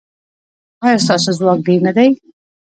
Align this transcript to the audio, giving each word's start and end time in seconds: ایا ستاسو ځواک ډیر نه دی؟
ایا 0.85 1.03
ستاسو 1.05 1.31
ځواک 1.39 1.59
ډیر 1.67 1.79
نه 1.87 1.91
دی؟ 1.97 2.07